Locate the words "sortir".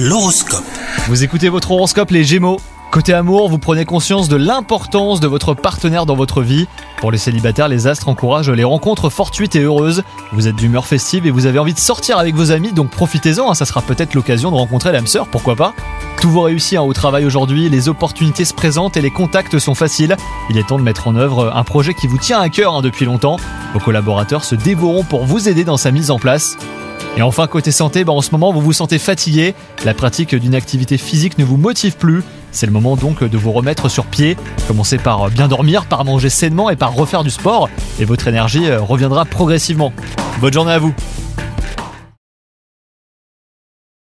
11.80-12.16